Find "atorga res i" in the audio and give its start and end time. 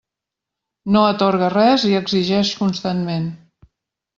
1.09-1.93